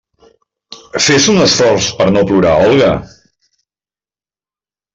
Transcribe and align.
Fes 1.07 1.27
un 1.33 1.41
esforç 1.43 1.91
per 1.99 2.07
no 2.15 2.25
plorar, 2.31 2.55
Olga! 2.71 2.89